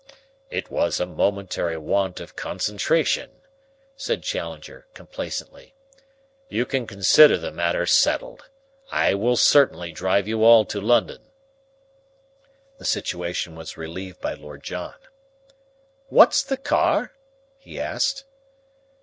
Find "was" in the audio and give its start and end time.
0.71-0.99, 13.55-13.77